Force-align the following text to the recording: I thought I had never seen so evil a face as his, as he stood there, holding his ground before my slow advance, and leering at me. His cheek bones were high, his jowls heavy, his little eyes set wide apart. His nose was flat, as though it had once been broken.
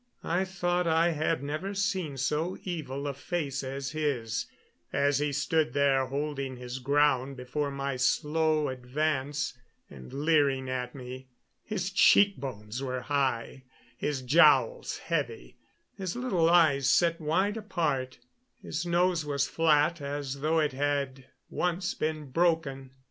I 0.23 0.45
thought 0.45 0.87
I 0.87 1.11
had 1.11 1.43
never 1.43 1.75
seen 1.75 2.17
so 2.17 2.57
evil 2.63 3.05
a 3.05 3.13
face 3.13 3.63
as 3.63 3.91
his, 3.91 4.47
as 4.91 5.19
he 5.19 5.31
stood 5.31 5.73
there, 5.73 6.07
holding 6.07 6.57
his 6.57 6.79
ground 6.79 7.37
before 7.37 7.69
my 7.69 7.97
slow 7.97 8.67
advance, 8.69 9.53
and 9.91 10.11
leering 10.11 10.71
at 10.71 10.95
me. 10.95 11.27
His 11.63 11.91
cheek 11.91 12.37
bones 12.37 12.81
were 12.81 13.01
high, 13.01 13.65
his 13.95 14.23
jowls 14.23 14.97
heavy, 14.97 15.57
his 15.95 16.15
little 16.15 16.49
eyes 16.49 16.89
set 16.89 17.21
wide 17.21 17.57
apart. 17.57 18.17
His 18.59 18.87
nose 18.87 19.23
was 19.23 19.47
flat, 19.47 20.01
as 20.01 20.39
though 20.41 20.57
it 20.57 20.73
had 20.73 21.25
once 21.51 21.93
been 21.93 22.31
broken. 22.31 22.89